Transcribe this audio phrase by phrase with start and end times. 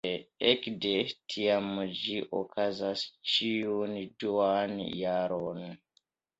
[0.51, 0.93] Ekde
[1.33, 1.67] tiam
[1.99, 3.05] ĝi okazas
[3.35, 3.95] ĉiun
[4.27, 5.65] duan jaron.